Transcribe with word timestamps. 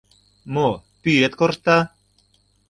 —Мо, 0.53 0.67
пӱэт 1.01 1.33
коршта? 1.39 1.77